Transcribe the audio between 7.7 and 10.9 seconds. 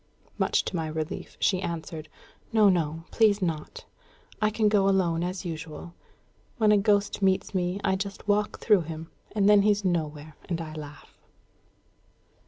I just walk through him, and then he's nowhere; and I